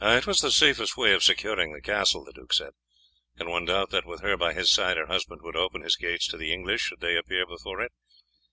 [0.03, 2.71] "It was the safest way of securing the castle," the duke said.
[3.37, 6.25] "Can one doubt that, with her by his side, her husband would open his gates
[6.29, 7.91] to the English, should they appear before it?